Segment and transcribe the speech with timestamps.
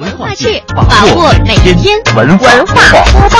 [0.00, 0.82] 文化趣，把
[1.14, 2.46] 握每一天文化
[3.12, 3.36] 播报。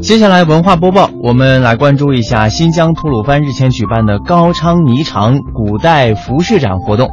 [0.00, 7.10] 接下来文化播报，我们来关注一下新疆吐鲁番日前举办的高昌霓裳古代服饰展活动。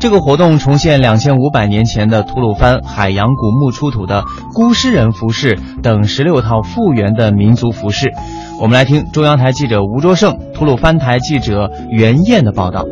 [0.00, 8.12] 这个活动重现两千五百年前的吐鲁番海洋古墓出土的孤尸人服饰等十六套复原的民族服饰。
[8.60, 12.84] 我们来听中央台记者吴卓胜、吐鲁番台记者袁燕的报道。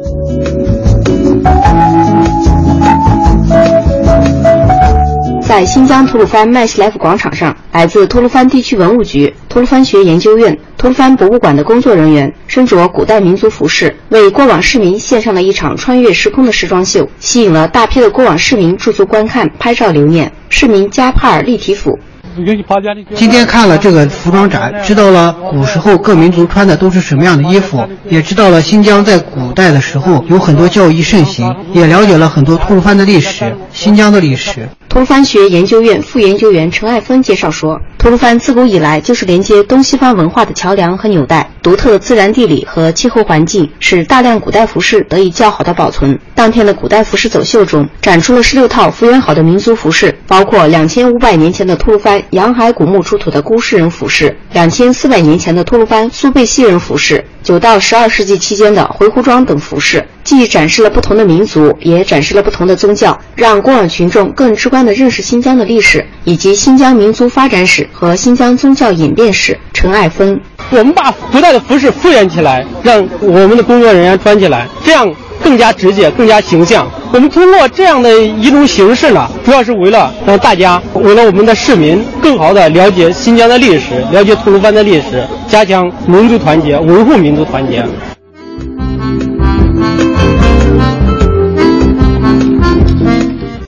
[5.40, 20.32] 在新疆吐鲁番麦西莱夫广场上，来自吐鲁番地区文物局、吐鲁番学研究院、吐鲁番博物馆的工作人员，身着古代民族服饰，为过往市民献上了一场穿越时空的时装秀，吸引了大批的过往市民驻足观看、拍照留念。
[20.48, 21.98] 市民加帕尔立体服。
[23.14, 34.68] 今天看了这个服装展，知道了古时候各民族穿的都是什么样的衣服， 也知道了新疆在古代的时候有很多教义盛行，也了解了很多吐鲁番的历史、新疆的历史。
[34.88, 46.16] 吐鲁番学研究院副研究员陈爱芬介绍说，吐鲁番自古以来就是连接东西方文化的桥梁和纽带，独特的自然地理和气候环境使大量古代服饰得以较好的保存。
[46.32, 64.82] 当天的古代服饰走秀中，展出了十六套复原好的民族服饰，包括两千五百年前的吐鲁番洋海古墓出土的孤氏人服饰，两千四百年前的吐鲁番苏贝西人服饰，九到十二世纪期间的回鹘装等服饰，既展示了不同的民族，也展示了不同的宗教，让过往群众更直观。
[64.82, 69.56] 地认识新疆的历史，以及新疆民族发展史和新疆宗教演变史。
[69.72, 75.08] 陈爱芬，我们把古代的服饰复原起来，让我们的工作人员穿起来，这样
[75.42, 76.88] 更加直接、更加形象。
[77.12, 87.84] 我们通过这样的一种形式呢，主要是为了让大家，为了我们的市民更好的了解新疆的历史，了解吐鲁番的历史，加强民族团结，维护民族团结。